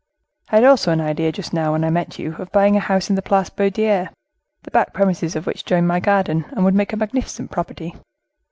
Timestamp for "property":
7.51-7.93